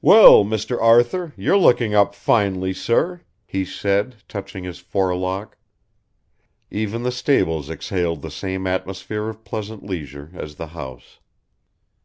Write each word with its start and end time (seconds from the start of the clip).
"Well, 0.00 0.44
Mr. 0.44 0.80
Arthur, 0.80 1.34
you're 1.36 1.58
looking 1.58 1.92
up 1.92 2.14
finely, 2.14 2.72
sir," 2.72 3.22
he 3.44 3.64
said, 3.64 4.14
touching 4.28 4.62
his 4.62 4.78
forelock. 4.78 5.58
Even 6.70 7.02
the 7.02 7.10
stables 7.10 7.68
exhaled 7.68 8.22
the 8.22 8.30
same 8.30 8.68
atmosphere 8.68 9.28
of 9.28 9.42
pleasant 9.44 9.82
leisure 9.82 10.30
as 10.34 10.54
the 10.54 10.68
house. 10.68 11.18